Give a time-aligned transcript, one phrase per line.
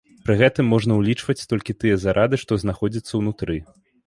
[0.27, 3.61] Пры гэтым можна ўлічваць толькі тыя зарады, што знаходзяцца ўнутры.